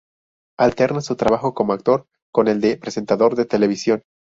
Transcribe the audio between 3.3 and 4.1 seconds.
de televisión.